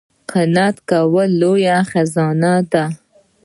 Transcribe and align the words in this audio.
قناعت 0.31 0.77
کول 0.89 1.29
لویه 1.41 1.77
خزانه 1.91 2.53
ده 2.71 2.85